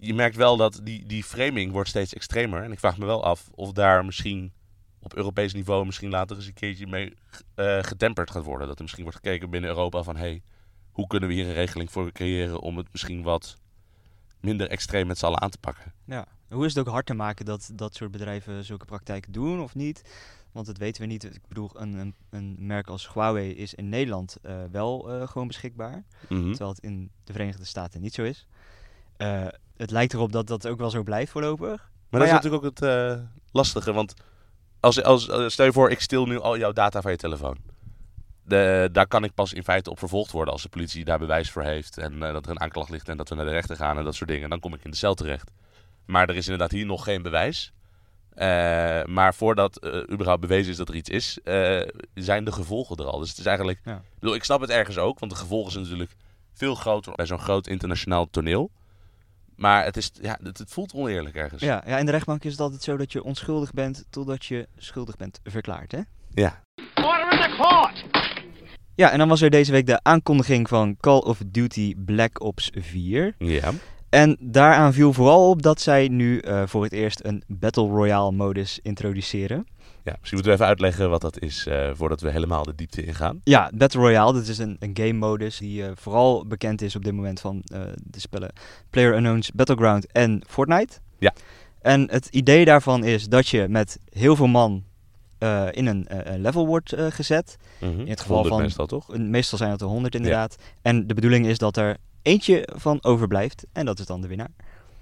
je 0.00 0.14
merkt 0.14 0.36
wel 0.36 0.56
dat 0.56 0.80
die, 0.82 1.06
die 1.06 1.24
framing 1.24 1.72
wordt 1.72 1.88
steeds 1.88 2.14
extremer. 2.14 2.62
En 2.62 2.72
ik 2.72 2.78
vraag 2.78 2.98
me 2.98 3.06
wel 3.06 3.24
af 3.24 3.48
of 3.54 3.72
daar 3.72 4.04
misschien 4.04 4.52
op 4.98 5.14
Europees 5.14 5.52
niveau 5.52 5.86
misschien 5.86 6.10
later 6.10 6.36
eens 6.36 6.46
een 6.46 6.52
keertje 6.52 6.86
mee 6.86 7.14
eh, 7.54 7.78
getemperd 7.82 8.30
gaat 8.30 8.44
worden. 8.44 8.66
Dat 8.66 8.76
er 8.76 8.82
misschien 8.82 9.04
wordt 9.04 9.18
gekeken 9.18 9.50
binnen 9.50 9.70
Europa 9.70 10.02
van, 10.02 10.16
hey, 10.16 10.42
hoe 10.90 11.06
kunnen 11.06 11.28
we 11.28 11.34
hier 11.34 11.46
een 11.46 11.52
regeling 11.52 11.90
voor 11.90 12.12
creëren 12.12 12.60
om 12.60 12.76
het 12.76 12.86
misschien 12.90 13.22
wat 13.22 13.56
minder 14.40 14.68
extreem 14.68 15.06
met 15.06 15.18
z'n 15.18 15.24
allen 15.24 15.40
aan 15.40 15.50
te 15.50 15.58
pakken. 15.58 15.92
Ja. 16.04 16.26
Hoe 16.48 16.64
is 16.64 16.74
het 16.74 16.86
ook 16.86 16.92
hard 16.92 17.06
te 17.06 17.14
maken 17.14 17.44
dat 17.44 17.70
dat 17.74 17.94
soort 17.94 18.10
bedrijven 18.10 18.64
zulke 18.64 18.84
praktijken 18.84 19.32
doen 19.32 19.60
of 19.60 19.74
niet? 19.74 20.02
Want 20.52 20.66
dat 20.66 20.78
weten 20.78 21.02
we 21.02 21.08
niet. 21.08 21.24
Ik 21.24 21.46
bedoel, 21.48 21.70
een, 21.72 21.92
een, 21.92 22.14
een 22.30 22.56
merk 22.58 22.86
als 22.88 23.12
Huawei 23.12 23.52
is 23.52 23.74
in 23.74 23.88
Nederland 23.88 24.36
eh, 24.42 24.64
wel 24.70 25.10
eh, 25.10 25.28
gewoon 25.28 25.46
beschikbaar. 25.46 26.04
Mhm. 26.28 26.48
Terwijl 26.48 26.70
het 26.70 26.78
in 26.78 27.10
de 27.24 27.32
Verenigde 27.32 27.64
Staten 27.64 28.00
niet 28.00 28.14
zo 28.14 28.22
is. 28.22 28.46
Eh, 29.20 29.46
het 29.76 29.90
lijkt 29.90 30.12
erop 30.12 30.32
dat 30.32 30.46
dat 30.46 30.66
ook 30.66 30.78
wel 30.78 30.90
zo 30.90 31.02
blijft 31.02 31.32
voorlopig. 31.32 31.90
Maar 32.08 32.20
dat 32.20 32.28
is 32.28 32.34
natuurlijk 32.34 32.64
ook 32.64 32.70
het 32.70 32.82
eh, 32.82 33.22
lastige, 33.52 33.92
want 33.92 34.14
als, 34.80 35.02
als, 35.02 35.28
eh, 35.28 35.48
stel 35.48 35.66
je 35.66 35.72
voor, 35.72 35.90
ik 35.90 36.00
stil 36.00 36.26
nu 36.26 36.40
al 36.40 36.58
jouw 36.58 36.72
data 36.72 37.00
van 37.00 37.10
je 37.10 37.16
telefoon. 37.16 37.56
De, 38.42 38.88
daar 38.92 39.06
kan 39.06 39.24
ik 39.24 39.34
pas 39.34 39.52
in 39.52 39.64
feite 39.64 39.90
op 39.90 39.98
vervolgd 39.98 40.30
worden 40.30 40.52
als 40.52 40.62
de 40.62 40.68
politie 40.68 41.04
daar 41.04 41.18
bewijs 41.18 41.50
voor 41.50 41.62
heeft. 41.62 41.98
En 41.98 42.22
eh, 42.22 42.32
dat 42.32 42.44
er 42.44 42.50
een 42.50 42.60
aanklacht 42.60 42.90
ligt 42.90 43.08
en 43.08 43.16
dat 43.16 43.28
we 43.28 43.34
naar 43.34 43.44
de 43.44 43.50
rechter 43.50 43.76
gaan 43.76 43.98
en 43.98 44.04
dat 44.04 44.14
soort 44.14 44.30
dingen. 44.30 44.50
Dan 44.50 44.60
kom 44.60 44.74
ik 44.74 44.84
in 44.84 44.90
de 44.90 44.96
cel 44.96 45.14
terecht. 45.14 45.50
Maar 46.04 46.28
er 46.28 46.36
is 46.36 46.44
inderdaad 46.44 46.70
hier 46.70 46.86
nog 46.86 47.04
geen 47.04 47.22
bewijs. 47.22 47.72
Eh, 48.30 49.04
maar 49.04 49.34
voordat 49.34 49.76
eh, 49.76 50.00
überhaupt 50.10 50.40
bewezen 50.40 50.70
is 50.70 50.76
dat 50.76 50.88
er 50.88 50.94
iets 50.94 51.08
is, 51.08 51.38
eh, 51.44 51.80
zijn 52.14 52.44
de 52.44 52.52
gevolgen 52.52 52.96
er 52.96 53.04
al. 53.04 53.18
Dus 53.18 53.28
het 53.28 53.38
is 53.38 53.46
eigenlijk... 53.46 53.80
Ja. 53.84 53.94
Ik, 53.94 54.18
bedoel, 54.18 54.34
ik 54.34 54.44
snap 54.44 54.60
het 54.60 54.70
ergens 54.70 54.98
ook, 54.98 55.18
want 55.18 55.32
de 55.32 55.38
gevolgen 55.38 55.72
zijn 55.72 55.84
natuurlijk 55.84 56.14
veel 56.52 56.74
groter 56.74 57.12
bij 57.14 57.26
zo'n 57.26 57.38
groot 57.38 57.66
internationaal 57.66 58.30
toneel. 58.30 58.70
Maar 59.60 59.84
het, 59.84 59.96
is, 59.96 60.10
ja, 60.20 60.38
het, 60.42 60.58
het 60.58 60.70
voelt 60.70 60.92
oneerlijk 60.94 61.34
ergens. 61.34 61.62
Ja, 61.62 61.82
ja, 61.86 61.98
in 61.98 62.06
de 62.06 62.10
rechtbank 62.10 62.44
is 62.44 62.52
het 62.52 62.60
altijd 62.60 62.82
zo 62.82 62.96
dat 62.96 63.12
je 63.12 63.24
onschuldig 63.24 63.72
bent 63.72 64.04
totdat 64.10 64.44
je 64.44 64.68
schuldig 64.76 65.16
bent 65.16 65.40
verklaard, 65.44 65.92
hè? 65.92 66.00
ja. 66.34 66.62
Order 66.94 67.32
in 67.32 67.38
the 67.38 67.56
court! 67.56 68.04
Ja, 68.94 69.10
en 69.10 69.18
dan 69.18 69.28
was 69.28 69.40
er 69.40 69.50
deze 69.50 69.72
week 69.72 69.86
de 69.86 70.02
aankondiging 70.02 70.68
van 70.68 70.96
Call 70.96 71.18
of 71.18 71.42
Duty 71.46 71.94
Black 71.96 72.42
Ops 72.42 72.70
4. 72.74 73.34
Ja. 73.38 73.72
En 74.08 74.36
daaraan 74.40 74.92
viel 74.92 75.12
vooral 75.12 75.50
op 75.50 75.62
dat 75.62 75.80
zij 75.80 76.08
nu 76.08 76.38
eh, 76.38 76.62
voor 76.66 76.82
het 76.82 76.92
eerst 76.92 77.24
een 77.24 77.42
Battle 77.46 77.88
Royale 77.88 78.32
modus 78.32 78.78
introduceren. 78.82 79.66
Ja. 80.04 80.16
Misschien 80.20 80.34
moeten 80.34 80.44
we 80.44 80.52
even 80.52 80.66
uitleggen 80.66 81.10
wat 81.10 81.20
dat 81.20 81.40
is 81.40 81.66
eh, 81.66 81.90
voordat 81.94 82.20
we 82.20 82.30
helemaal 82.30 82.62
de 82.64 82.74
diepte 82.74 83.04
ingaan. 83.04 83.40
Ja, 83.44 83.70
Battle 83.74 84.00
Royale, 84.00 84.32
dat 84.32 84.46
is 84.46 84.58
een, 84.58 84.76
een 84.78 84.90
game 84.94 85.12
modus 85.12 85.58
die 85.58 85.84
eh, 85.84 85.90
vooral 85.94 86.46
bekend 86.46 86.82
is 86.82 86.96
op 86.96 87.04
dit 87.04 87.14
moment 87.14 87.40
van 87.40 87.62
eh, 87.72 87.80
de 87.96 88.20
spellen 88.20 88.52
PlayerUnknown's 88.90 89.50
Battleground 89.52 90.12
en 90.12 90.42
Fortnite. 90.46 90.98
Ja. 91.18 91.32
En 91.82 92.10
het 92.10 92.26
idee 92.26 92.64
daarvan 92.64 93.04
is 93.04 93.28
dat 93.28 93.48
je 93.48 93.66
met 93.68 93.98
heel 94.12 94.36
veel 94.36 94.46
man 94.46 94.84
in 95.70 95.86
een 95.86 96.06
level 96.36 96.66
wordt 96.66 96.94
gezet. 96.96 97.56
In 97.78 98.08
het 98.08 98.20
geval 98.20 98.44
van- 98.44 98.62
meestal 98.62 98.86
toch? 98.86 99.16
Meestal 99.16 99.58
zijn 99.58 99.70
het 99.70 99.80
er 99.80 99.86
100 99.86 100.14
inderdaad. 100.14 100.56
En 100.82 101.06
de 101.06 101.14
bedoeling 101.14 101.46
is 101.46 101.58
dat 101.58 101.76
er 101.76 101.96
eentje 102.22 102.68
van 102.76 102.98
overblijft 103.04 103.66
en 103.72 103.84
dat 103.86 103.98
is 103.98 104.06
dan 104.06 104.20
de 104.20 104.28
winnaar. 104.28 104.50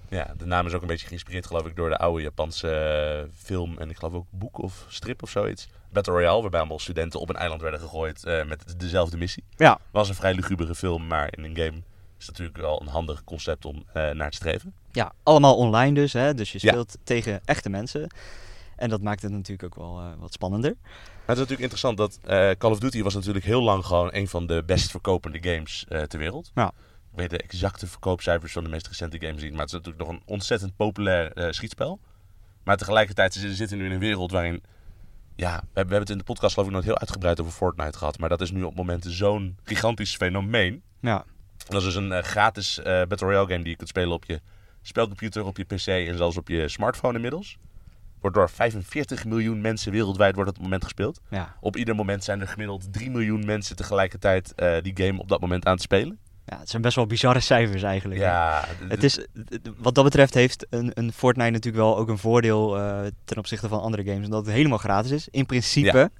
Ja, 0.09 0.33
de 0.37 0.45
naam 0.45 0.65
is 0.65 0.73
ook 0.73 0.81
een 0.81 0.87
beetje 0.87 1.07
geïnspireerd 1.07 1.45
geloof 1.45 1.65
ik 1.65 1.75
door 1.75 1.89
de 1.89 1.97
oude 1.97 2.21
Japanse 2.23 2.69
eh, 2.71 3.31
film 3.43 3.77
en 3.77 3.89
ik 3.89 3.97
geloof 3.97 4.13
ook 4.13 4.25
boek 4.29 4.57
of 4.57 4.85
strip 4.87 5.23
of 5.23 5.29
zoiets. 5.29 5.67
Battle 5.91 6.13
Royale, 6.13 6.41
waarbij 6.41 6.59
allemaal 6.59 6.79
studenten 6.79 7.19
op 7.19 7.29
een 7.29 7.35
eiland 7.35 7.61
werden 7.61 7.79
gegooid 7.79 8.23
eh, 8.23 8.45
met 8.45 8.79
dezelfde 8.79 9.17
missie. 9.17 9.43
Ja. 9.55 9.79
Was 9.91 10.09
een 10.09 10.15
vrij 10.15 10.33
lugubere 10.33 10.75
film, 10.75 11.07
maar 11.07 11.27
in 11.37 11.43
een 11.43 11.55
game 11.57 11.77
is 12.19 12.25
het 12.25 12.27
natuurlijk 12.27 12.57
wel 12.57 12.81
een 12.81 12.87
handig 12.87 13.23
concept 13.23 13.65
om 13.65 13.83
eh, 13.93 14.09
naar 14.09 14.29
te 14.29 14.35
streven. 14.35 14.73
Ja, 14.91 15.11
allemaal 15.23 15.55
online 15.57 15.93
dus. 15.93 16.13
Hè? 16.13 16.33
Dus 16.33 16.51
je 16.51 16.59
Ja. 16.61 16.69
speelt 16.71 16.97
tegen 17.03 17.41
echte 17.45 17.69
mensen. 17.69 18.07
En 18.75 18.89
dat 18.89 19.01
maakt 19.01 19.21
het 19.21 19.31
natuurlijk 19.31 19.63
ook 19.63 19.75
wel 19.85 20.01
wat 20.19 20.33
spannender. 20.33 20.75
Maar 20.81 21.37
het 21.37 21.37
is 21.37 21.49
natuurlijk 21.49 21.59
interessant 21.59 21.97
dat 21.97 22.19
Call 22.57 22.71
of 22.71 22.79
Duty 22.79 23.03
was 23.03 23.13
natuurlijk 23.13 23.45
heel 23.45 23.61
lang 23.61 23.85
gewoon 23.85 24.09
een 24.11 24.27
van 24.27 24.47
de 24.47 24.63
best 24.65 24.91
verkopende 24.91 25.37
games 25.41 25.85
ter 26.07 26.19
wereld. 26.19 26.51
Ja. 26.55 26.71
Ik 27.11 27.17
weet 27.17 27.29
de 27.29 27.37
exacte 27.37 27.87
verkoopcijfers 27.87 28.51
van 28.53 28.63
de 28.63 28.69
meest 28.69 28.87
recente 28.87 29.19
games 29.19 29.41
niet, 29.41 29.51
maar 29.51 29.59
het 29.59 29.69
is 29.69 29.73
natuurlijk 29.73 30.05
nog 30.05 30.09
een 30.15 30.21
ontzettend 30.25 30.75
populair 30.75 31.31
eh, 31.31 31.51
schietspel. 31.51 31.99
Maar 32.63 32.77
tegelijkertijd 32.77 33.33
zitten 33.33 33.69
we 33.69 33.75
nu 33.75 33.85
in 33.85 33.91
een 33.91 33.99
wereld 33.99 34.31
waarin, 34.31 34.63
ja, 35.35 35.51
we 35.51 35.55
hebben, 35.55 35.71
we 35.73 35.79
hebben 35.79 35.99
het 35.99 36.09
in 36.09 36.17
de 36.17 36.23
podcast 36.23 36.53
geloof 36.53 36.69
ik 36.69 36.75
nog 36.75 36.83
heel 36.83 36.97
uitgebreid 36.97 37.41
over 37.41 37.53
Fortnite 37.53 37.97
gehad, 37.97 38.17
maar 38.17 38.29
dat 38.29 38.41
is 38.41 38.51
nu 38.51 38.63
op 38.63 38.75
momenten 38.75 39.11
zo'n 39.11 39.57
gigantisch 39.63 40.15
fenomeen. 40.15 40.81
Ja, 40.99 41.25
Dat 41.67 41.77
is 41.79 41.83
dus 41.83 41.95
een 41.95 42.11
eh, 42.11 42.23
gratis 42.23 42.79
eh, 42.79 42.83
Battle 42.83 43.27
Royale 43.27 43.47
game 43.47 43.59
die 43.61 43.69
je 43.69 43.75
kunt 43.75 43.89
spelen 43.89 44.13
op 44.13 44.25
je 44.25 44.41
spelcomputer, 44.81 45.45
op 45.45 45.57
je 45.57 45.63
PC 45.63 45.87
en 45.87 46.17
zelfs 46.17 46.37
op 46.37 46.47
je 46.47 46.67
smartphone 46.67 47.15
inmiddels. 47.15 47.57
Wordt 48.19 48.35
door 48.35 48.49
45 48.49 49.25
miljoen 49.25 49.61
mensen 49.61 49.91
wereldwijd 49.91 50.35
wordt 50.35 50.49
op 50.49 50.55
het 50.55 50.63
moment 50.63 50.83
gespeeld. 50.83 51.21
ja. 51.29 51.55
Op 51.59 51.75
ieder 51.75 51.95
moment 51.95 52.23
zijn 52.23 52.41
er 52.41 52.47
gemiddeld 52.47 52.93
3 52.93 53.09
miljoen 53.09 53.45
mensen 53.45 53.75
tegelijkertijd 53.75 54.53
die 54.81 54.97
game 55.05 55.19
op 55.19 55.27
dat 55.27 55.41
moment 55.41 55.65
aan 55.65 55.73
het 55.73 55.81
spelen. 55.81 56.19
Ja, 56.49 56.59
het 56.59 56.69
zijn 56.69 56.81
best 56.81 56.95
wel 56.95 57.05
bizarre 57.07 57.39
cijfers 57.51 57.83
eigenlijk. 57.83 58.19
Ja, 58.19 58.65
Het 58.87 59.03
is, 59.03 59.25
wat 59.77 59.95
dat 59.95 60.03
betreft 60.03 60.33
heeft 60.33 60.65
een, 60.69 60.91
een 60.93 61.11
Fortnite 61.13 61.49
natuurlijk 61.49 61.83
wel 61.83 61.97
ook 61.97 62.07
een 62.09 62.17
voordeel 62.17 62.77
eh, 62.77 62.99
ten 63.25 63.37
opzichte 63.37 63.67
van 63.67 63.81
andere 63.81 64.03
games. 64.03 64.25
Omdat 64.25 64.45
het 64.45 64.55
helemaal 64.55 64.77
gratis 64.77 65.11
is, 65.11 65.27
in 65.31 65.45
principe. 65.45 66.11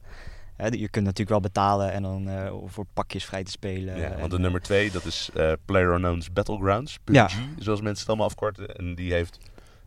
Hè, 0.55 0.65
je 0.67 0.89
kunt 0.89 1.05
natuurlijk 1.05 1.29
wel 1.29 1.39
betalen 1.39 1.91
en 1.91 2.01
dan 2.01 2.29
eh, 2.29 2.53
voor 2.65 2.85
pakjes 2.93 3.25
vrij 3.25 3.43
te 3.43 3.51
spelen. 3.51 3.99
ja, 3.99 4.17
want 4.17 4.31
de 4.31 4.39
nummer 4.39 4.61
2, 4.61 4.91
dat 4.91 5.05
is 5.05 5.29
eh 5.35 5.51
PlayerUnknown's 5.65 6.33
Battlegrounds, 6.33 6.97
PUBG, 7.03 7.15
Ja. 7.15 7.27
zoals 7.59 7.81
mensen 7.81 7.99
het 7.99 8.07
allemaal 8.07 8.25
afkorten. 8.27 8.75
En 8.75 8.95
die 8.95 9.13
heeft, 9.13 9.37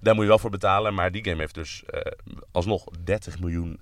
daar 0.01 0.15
moet 0.15 0.23
je 0.23 0.29
wel 0.29 0.39
voor 0.39 0.51
betalen, 0.51 0.95
maar 0.95 1.13
die 1.13 1.25
game 1.25 1.37
heeft 1.41 1.55
dus 1.55 1.83
alsnog 2.53 2.85
30 3.05 3.41
miljoen 3.41 3.79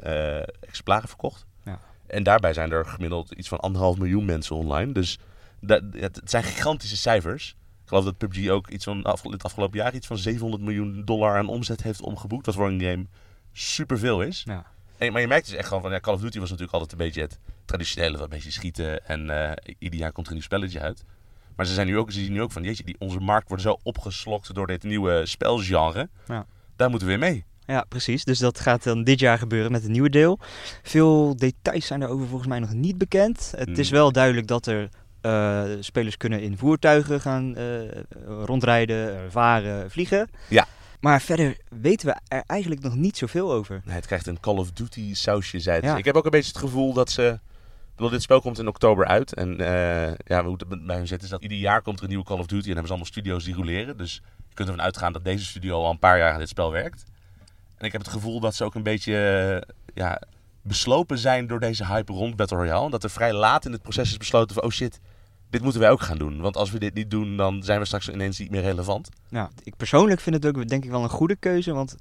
exemplaren 0.60 1.08
verkocht. 1.08 1.46
Ja. 1.64 1.78
En 2.06 2.22
daarbij 2.22 2.52
zijn 2.52 2.72
er 2.72 2.86
gemiddeld 2.86 3.30
iets 3.32 3.48
van 3.48 3.60
anderhalf 3.60 3.98
miljoen 3.98 4.24
mensen 4.24 4.56
online. 4.56 4.92
Dus 4.92 5.18
dat, 5.60 5.82
het 5.92 6.20
zijn 6.24 6.42
gigantische 6.42 6.96
cijfers. 6.96 7.56
Ik 7.82 7.88
geloof 7.88 8.04
dat 8.04 8.18
PUBG 8.18 8.48
ook 8.48 8.68
iets 8.68 8.84
van 8.84 8.96
het 9.22 9.42
afgelopen 9.44 9.78
jaar 9.78 9.94
iets 9.94 10.06
van 10.06 10.18
700 10.18 10.62
miljoen 10.62 11.02
dollar 11.04 11.36
aan 11.36 11.48
omzet 11.48 11.82
heeft 11.82 12.00
omgeboekt. 12.00 12.46
Wat 12.46 12.54
voor 12.54 12.68
een 12.68 12.80
game 12.80 13.06
superveel 13.52 14.22
is. 14.22 14.42
ja. 14.46 14.66
En, 14.98 15.12
maar 15.12 15.20
je 15.20 15.26
merkt 15.28 15.46
dus 15.46 15.56
echt 15.56 15.66
gewoon 15.68 15.82
van, 15.82 15.92
ja, 15.92 16.00
Call 16.00 16.14
of 16.14 16.20
Duty 16.20 16.38
was 16.38 16.50
natuurlijk 16.50 16.74
altijd 16.74 16.92
een 16.92 17.06
beetje 17.06 17.20
het 17.20 17.38
traditionele, 17.64 18.18
wat 18.18 18.28
beetje 18.28 18.50
schieten 18.50 19.06
en 19.06 19.30
eh, 19.30 19.74
ieder 19.78 19.98
jaar 19.98 20.12
komt 20.12 20.26
er 20.26 20.32
een 20.32 20.38
nieuw 20.38 20.46
spelletje 20.46 20.80
uit. 20.80 21.04
Maar 21.56 21.66
ze, 21.66 21.74
zijn 21.74 21.86
nu 21.86 21.98
ook, 21.98 22.10
ze 22.10 22.20
zien 22.20 22.32
nu 22.32 22.42
ook 22.42 22.52
van, 22.52 22.62
jeetje, 22.62 22.84
die, 22.84 22.96
onze 22.98 23.20
markt 23.20 23.48
wordt 23.48 23.62
zo 23.62 23.78
opgeslokt 23.82 24.54
door 24.54 24.66
dit 24.66 24.82
nieuwe 24.82 25.26
spelgenre. 25.26 26.08
Ja. 26.26 26.46
Daar 26.76 26.90
moeten 26.90 27.08
we 27.08 27.18
weer 27.18 27.30
mee. 27.30 27.44
Ja, 27.66 27.84
precies. 27.88 28.24
Dus 28.24 28.38
dat 28.38 28.60
gaat 28.60 28.82
dan 28.82 29.04
dit 29.04 29.20
jaar 29.20 29.38
gebeuren 29.38 29.72
met 29.72 29.84
een 29.84 29.92
nieuwe 29.92 30.10
deel. 30.10 30.38
Veel 30.82 31.36
details 31.36 31.86
zijn 31.86 32.00
daarover 32.00 32.26
volgens 32.26 32.48
mij 32.48 32.58
nog 32.58 32.72
niet 32.72 32.98
bekend. 32.98 33.52
Het 33.56 33.78
is 33.78 33.88
Hmm. 33.88 33.98
wel 33.98 34.12
duidelijk 34.12 34.46
dat 34.46 34.66
er 34.66 34.88
eh, 35.20 35.64
spelers 35.80 36.16
kunnen 36.16 36.40
in 36.40 36.58
voertuigen 36.58 37.20
gaan 37.20 37.56
eh, 37.56 37.64
rondrijden, 38.44 39.30
varen, 39.30 39.90
vliegen. 39.90 40.30
Ja. 40.48 40.66
Maar 41.00 41.20
verder 41.20 41.56
weten 41.80 42.06
we 42.06 42.16
er 42.28 42.42
eigenlijk 42.46 42.80
nog 42.80 42.94
niet 42.94 43.16
zoveel 43.16 43.52
over. 43.52 43.80
Nee, 43.84 43.94
het 43.94 44.06
krijgt 44.06 44.26
een 44.26 44.40
Call 44.40 44.56
of 44.56 44.72
Duty 44.72 45.14
sausje, 45.14 45.58
zei. 45.58 45.80
Ja. 45.82 45.96
Ik 45.96 46.04
heb 46.04 46.16
ook 46.16 46.24
een 46.24 46.30
beetje 46.30 46.52
het 46.52 46.60
gevoel 46.60 46.92
dat 46.92 47.10
ze... 47.10 47.38
bedoel, 47.94 48.10
dit 48.10 48.22
spel 48.22 48.40
komt 48.40 48.58
in 48.58 48.68
oktober 48.68 49.06
uit. 49.06 49.34
En 49.34 49.60
eh, 49.60 50.14
ja, 50.24 50.44
hoe 50.44 50.56
het 50.56 50.86
bij 50.86 50.96
hun 50.96 51.06
zit 51.06 51.22
is 51.22 51.28
dat 51.28 51.42
ieder 51.42 51.58
jaar 51.58 51.82
komt 51.82 51.96
er 51.96 52.02
een 52.02 52.08
nieuwe 52.08 52.24
Call 52.24 52.38
of 52.38 52.46
Duty. 52.46 52.60
En 52.60 52.66
hebben 52.66 52.86
ze 52.86 52.90
allemaal 52.92 53.12
studio's 53.12 53.44
die 53.44 53.54
roleren. 53.54 53.96
Dus 53.96 54.22
je 54.48 54.54
kunt 54.54 54.68
ervan 54.68 54.84
uitgaan 54.84 55.12
dat 55.12 55.24
deze 55.24 55.44
studio 55.44 55.82
al 55.82 55.90
een 55.90 55.98
paar 55.98 56.18
jaar 56.18 56.32
aan 56.32 56.38
dit 56.38 56.48
spel 56.48 56.70
werkt. 56.70 57.04
En 57.76 57.86
ik 57.86 57.92
heb 57.92 58.00
het 58.00 58.10
gevoel 58.10 58.40
dat 58.40 58.54
ze 58.54 58.64
ook 58.64 58.74
een 58.74 58.82
beetje 58.82 59.66
ja, 59.94 60.22
beslopen 60.62 61.18
zijn 61.18 61.46
door 61.46 61.60
deze 61.60 61.86
hype 61.86 62.12
rond 62.12 62.36
Battle 62.36 62.56
Royale. 62.56 62.84
En 62.84 62.90
dat 62.90 63.04
er 63.04 63.10
vrij 63.10 63.32
laat 63.32 63.64
in 63.64 63.72
het 63.72 63.82
proces 63.82 64.10
is 64.10 64.16
besloten 64.16 64.54
van... 64.54 64.64
Oh 64.64 64.70
shit, 64.70 65.00
dit 65.50 65.62
moeten 65.62 65.80
wij 65.80 65.90
ook 65.90 66.00
gaan 66.00 66.18
doen. 66.18 66.40
Want 66.40 66.56
als 66.56 66.70
we 66.70 66.78
dit 66.78 66.94
niet 66.94 67.10
doen, 67.10 67.36
dan 67.36 67.62
zijn 67.62 67.78
we 67.80 67.84
straks 67.84 68.08
ineens 68.08 68.38
niet 68.38 68.50
meer 68.50 68.62
relevant. 68.62 69.08
Nou, 69.28 69.48
ik 69.62 69.76
persoonlijk 69.76 70.20
vind 70.20 70.36
het 70.36 70.46
ook 70.46 70.68
denk 70.68 70.84
ik 70.84 70.90
wel 70.90 71.02
een 71.02 71.08
goede 71.08 71.36
keuze, 71.36 71.72
want 71.72 71.96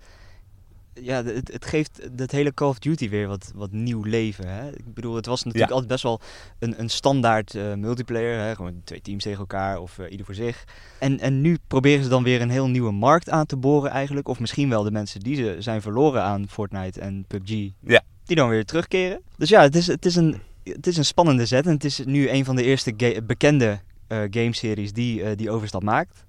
ja, 0.94 1.24
het, 1.24 1.52
het 1.54 1.66
geeft 1.66 2.10
het 2.16 2.32
hele 2.32 2.54
Call 2.54 2.68
of 2.68 2.80
Duty 2.80 3.10
weer 3.10 3.28
wat, 3.28 3.52
wat 3.56 3.72
nieuw 3.72 4.04
leven. 4.04 4.48
Hè? 4.48 4.70
Ik 4.70 4.94
bedoel, 4.94 5.16
het 5.16 5.26
was 5.26 5.44
natuurlijk 5.44 5.72
Ja. 5.72 5.76
altijd 5.76 5.92
best 5.92 6.04
wel 6.04 6.22
een, 6.60 6.80
een 6.80 6.90
standaard 6.90 7.56
eh, 7.56 7.74
multiplayer. 7.74 8.40
Hè? 8.40 8.56
Gewoon 8.56 8.82
twee 8.84 9.02
teams 9.02 9.24
tegen 9.24 9.40
elkaar 9.40 9.78
of 9.80 10.00
eh, 10.00 10.12
ieder 10.12 10.26
voor 10.26 10.36
zich. 10.36 10.64
En, 11.00 11.20
en 11.20 11.42
nu 11.42 11.58
proberen 11.68 12.04
ze 12.04 12.10
dan 12.10 12.24
weer 12.24 12.42
een 12.42 12.50
heel 12.50 12.68
nieuwe 12.68 12.92
markt 12.92 13.30
aan 13.30 13.46
te 13.46 13.58
boren 13.58 13.92
eigenlijk. 13.92 14.28
Of 14.28 14.40
misschien 14.40 14.70
wel 14.70 14.84
de 14.84 14.92
mensen 14.92 15.20
die 15.20 15.36
ze 15.36 15.56
zijn 15.60 15.82
verloren 15.82 16.24
aan 16.24 16.48
Fortnite 16.50 17.00
en 17.02 17.26
PUBG. 17.28 17.70
Ja. 17.80 18.02
Die 18.26 18.36
dan 18.36 18.50
weer 18.50 18.66
terugkeren. 18.66 19.22
Dus 19.38 19.50
ja, 19.50 19.62
het 19.62 19.76
is, 19.76 19.88
het 19.88 20.06
is, 20.06 20.16
een, 20.16 20.42
het 20.76 20.88
is 20.88 20.98
een 20.98 21.06
spannende 21.06 21.46
zet. 21.46 21.66
En 21.66 21.72
het 21.74 21.84
is 21.84 22.02
nu 22.06 22.30
een 22.30 22.46
van 22.46 22.56
de 22.56 22.64
eerste 22.64 22.94
ga- 22.98 23.22
bekende 23.22 23.80
eh 24.08 24.18
gameseries 24.30 24.94
die 24.94 25.24
eh, 25.24 25.38
die 25.38 25.52
overstap 25.52 25.84
maakt. 25.84 26.26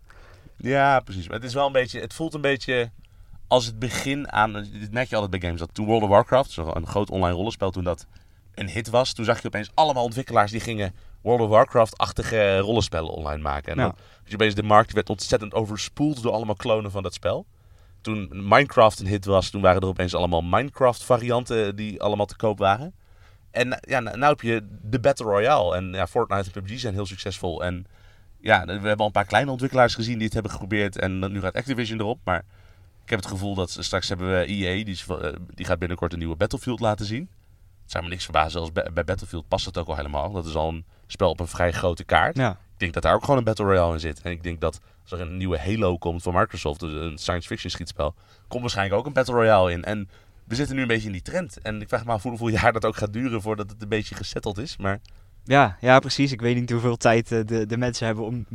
Ja, 0.56 1.00
precies. 1.00 1.26
Maar 1.28 1.36
het 1.36 1.44
is 1.46 1.54
wel 1.54 1.66
een 1.66 1.72
beetje, 1.72 2.00
het 2.00 2.14
voelt 2.14 2.34
een 2.34 2.40
beetje 2.40 2.90
als 3.48 3.66
het 3.66 3.78
begin 3.78 4.32
aan, 4.32 4.52
dit 4.72 4.92
merk 4.92 5.08
je 5.08 5.14
altijd 5.14 5.30
bij 5.30 5.40
games, 5.40 5.60
dat 5.60 5.74
toen 5.74 5.86
World 5.86 6.02
of 6.02 6.08
Warcraft, 6.08 6.56
een 6.56 6.86
groot 6.86 7.10
online 7.10 7.34
rollenspel, 7.34 7.70
toen 7.70 7.84
dat 7.84 8.06
een 8.54 8.68
hit 8.68 8.88
was, 8.90 9.12
toen 9.12 9.24
zag 9.24 9.40
je 9.40 9.46
opeens 9.46 9.70
allemaal 9.74 10.04
ontwikkelaars 10.04 10.50
die 10.50 10.60
gingen 10.60 10.94
World 11.22 11.40
of 11.40 11.48
Warcraft-achtige 11.48 12.58
rollenspellen 12.58 13.10
online 13.10 13.42
maken. 13.42 13.72
En 13.72 13.78
Ja. 13.78 13.84
dan 13.84 13.94
je 14.24 14.34
opeens 14.34 14.54
de 14.54 14.62
markt 14.62 14.92
werd 14.92 15.10
ontzettend 15.10 15.54
overspoeld 15.54 16.22
door 16.22 16.32
allemaal 16.32 16.54
klonen 16.54 16.90
van 16.90 17.02
dat 17.02 17.14
spel. 17.14 17.46
Toen 18.00 18.28
Minecraft 18.32 19.00
een 19.00 19.06
hit 19.06 19.24
was, 19.24 19.50
toen 19.50 19.60
waren 19.62 19.80
er 19.82 19.88
opeens 19.88 20.14
allemaal 20.14 20.42
Minecraft-varianten 20.42 21.76
die 21.76 22.02
allemaal 22.02 22.26
te 22.26 22.36
koop 22.36 22.58
waren. 22.58 22.94
En 23.50 23.78
ja, 23.80 24.00
nou 24.00 24.24
heb 24.24 24.40
je 24.40 24.66
de 24.82 25.00
Battle 25.00 25.26
Royale. 25.26 25.76
En 25.76 25.92
ja, 25.92 26.06
Fortnite 26.06 26.50
en 26.54 26.62
PUBG 26.62 26.80
zijn 26.80 26.94
heel 26.94 27.06
succesvol. 27.06 27.64
En 27.64 27.86
ja, 28.40 28.64
we 28.64 28.72
hebben 28.72 28.96
al 28.96 29.06
een 29.06 29.12
paar 29.12 29.24
kleine 29.24 29.50
ontwikkelaars 29.50 29.94
gezien 29.94 30.14
die 30.14 30.24
het 30.24 30.32
hebben 30.32 30.52
geprobeerd. 30.52 30.98
En 30.98 31.32
nu 31.32 31.40
gaat 31.40 31.54
Activision 31.54 32.00
erop. 32.00 32.18
Maar 32.24 32.44
ik 33.04 33.10
heb 33.10 33.18
het 33.18 33.28
gevoel 33.28 33.54
dat 33.54 33.76
straks 33.80 34.08
hebben 34.08 34.30
we 34.30 34.44
EA, 34.46 34.84
die, 34.84 34.94
is, 34.94 35.06
eh, 35.08 35.32
die 35.54 35.66
gaat 35.66 35.78
binnenkort 35.78 36.12
een 36.12 36.18
nieuwe 36.18 36.36
Battlefield 36.36 36.80
laten 36.80 37.06
zien. 37.06 37.28
Het 37.82 37.90
zou 37.90 38.04
me 38.04 38.10
niks 38.10 38.24
verbazen, 38.24 38.50
zelfs 38.50 38.72
bij, 38.72 38.90
bij 38.92 39.04
Battlefield 39.04 39.48
past 39.48 39.66
het 39.66 39.78
ook 39.78 39.88
al 39.88 39.96
helemaal. 39.96 40.32
Dat 40.32 40.46
is 40.46 40.54
al 40.54 40.68
een 40.68 40.84
spel 41.06 41.30
op 41.30 41.40
een 41.40 41.48
vrij 41.48 41.72
grote 41.72 42.04
kaart. 42.04 42.36
Ja. 42.36 42.50
Ik 42.50 42.78
denk 42.78 42.92
dat 42.92 43.02
daar 43.02 43.14
ook 43.14 43.24
gewoon 43.24 43.38
een 43.38 43.44
Battle 43.44 43.64
Royale 43.64 43.92
in 43.92 44.00
zit. 44.00 44.20
En 44.22 44.30
ik 44.30 44.42
denk 44.42 44.60
dat 44.60 44.80
als 45.02 45.12
er 45.12 45.20
een 45.20 45.36
nieuwe 45.36 45.58
Halo 45.58 45.98
komt 45.98 46.22
van 46.22 46.34
Microsoft, 46.34 46.80
dus 46.80 46.92
een 46.92 47.18
science 47.18 47.48
fiction 47.48 47.70
schietspel, 47.70 48.14
komt 48.48 48.60
waarschijnlijk 48.60 48.98
ook 48.98 49.06
een 49.06 49.12
Battle 49.12 49.34
Royale 49.34 49.72
in. 49.72 49.84
En 49.84 50.08
we 50.50 50.56
zitten 50.56 50.76
nu 50.76 50.82
een 50.82 50.88
beetje 50.88 51.06
in 51.06 51.12
die 51.12 51.22
trend. 51.22 51.58
En 51.60 51.80
ik 51.80 51.88
vraag 51.88 52.04
me 52.04 52.12
af 52.12 52.22
hoeveel 52.22 52.48
jaar 52.48 52.72
dat 52.72 52.84
ook 52.84 52.96
gaat 52.96 53.12
duren 53.12 53.42
voordat 53.42 53.70
het 53.70 53.82
een 53.82 53.88
beetje 53.88 54.14
gesetteld 54.14 54.58
is. 54.58 54.76
Maar 54.76 55.00
Ja, 55.44 55.76
ja, 55.80 55.98
precies. 55.98 56.32
Ik 56.32 56.40
weet 56.40 56.56
niet 56.56 56.70
hoeveel 56.70 56.96
tijd 56.96 57.32
eh, 57.32 57.40
de, 57.46 57.66
de 57.66 57.76
mensen 57.76 58.06
hebben 58.06 58.24
om 58.24 58.46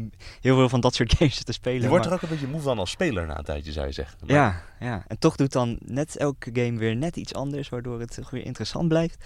heel 0.42 0.56
veel 0.56 0.70
van 0.70 0.80
dat 0.82 0.96
soort 0.96 1.14
games 1.18 1.44
te 1.44 1.54
spelen. 1.54 1.82
je 1.82 1.88
wordt 1.88 2.04
maar- 2.04 2.14
er 2.14 2.18
ook 2.20 2.24
een 2.30 2.36
beetje 2.36 2.52
moe 2.52 2.62
van 2.62 2.80
als 2.80 2.90
speler 2.92 3.26
na 3.28 3.38
een 3.38 3.44
tijdje, 3.44 3.72
zou 3.72 3.86
je 3.88 3.92
zeggen. 3.92 4.18
Maar 4.26 4.36
Ja, 4.36 4.62
ja, 4.80 5.04
en 5.08 5.20
toch 5.20 5.36
doet 5.36 5.52
dan 5.52 5.78
net 5.86 6.18
elke 6.18 6.50
game 6.54 6.78
weer 6.78 6.96
net 6.96 7.16
iets 7.16 7.34
anders, 7.34 7.70
waardoor 7.70 8.00
het 8.00 8.20
weer 8.32 8.46
interessant 8.46 8.88
blijft. 8.88 9.24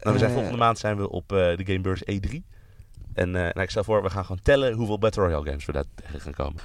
Nou, 0.00 0.12
we 0.12 0.18
zijn 0.18 0.30
Eh, 0.30 0.36
volgende 0.36 0.58
maand 0.58 0.78
zijn 0.78 0.96
we 0.96 1.08
op 1.10 1.32
eh, 1.32 1.38
de 1.56 1.62
Gamebeurs 1.64 2.02
E3. 2.12 2.42
En 3.14 3.30
nou, 3.30 3.60
ik 3.60 3.70
stel 3.70 3.84
voor, 3.84 4.02
we 4.02 4.10
gaan 4.10 4.24
gewoon 4.24 4.42
tellen 4.42 4.72
hoeveel 4.74 4.98
Battle 4.98 5.22
Royale 5.22 5.46
games 5.46 5.64
we 5.64 5.72
daar 5.72 5.84
tegen 5.94 6.20
gaan 6.20 6.32
komen. 6.34 6.62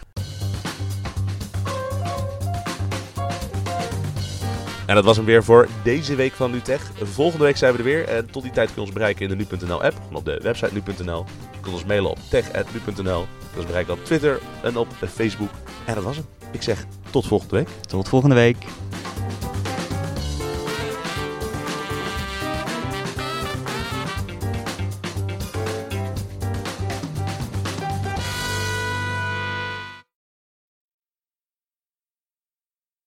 En 4.92 4.98
dat 4.98 5.06
was 5.06 5.18
hem 5.18 5.26
weer 5.26 5.44
voor 5.44 5.68
deze 5.84 6.16
week 6.16 6.34
van 6.34 6.52
NuTech. 6.52 6.92
Volgende 7.02 7.46
week 7.46 7.58
zijn 7.58 7.72
we 7.72 7.78
er 7.78 7.84
weer. 7.84 8.08
En 8.08 8.32
tot 8.32 8.44
die 8.44 8.52
tijd 8.52 8.66
kun 8.66 8.76
je 8.76 8.82
ons 8.82 8.92
bereiken 8.92 9.30
in 9.30 9.38
de 9.38 9.46
Nu.nl 9.58 9.84
app. 9.84 9.98
Op 10.12 10.26
de 10.26 10.40
website 10.44 10.74
Nu.nl. 10.74 11.26
Je 11.52 11.60
kunt 11.62 11.74
ons 11.74 11.86
mailen 11.86 12.12
op 12.12 12.18
tech.nu.nl. 12.30 13.20
Je 13.20 13.28
kunt 13.46 13.56
ons 13.56 13.66
bereiken 13.66 13.94
op 13.94 14.06
Twitter 14.06 14.40
en 14.64 14.78
op 14.78 14.88
Facebook. 15.08 15.50
En 15.86 15.96
dat 15.96 16.04
was 16.04 16.16
hem. 16.16 16.26
Ik 16.52 16.62
zeg 16.62 16.86
tot 17.10 17.28
volgende 17.28 17.56
week. 17.56 17.68
Tot 17.88 18.10
volgende 18.10 18.36
week. 18.36 18.58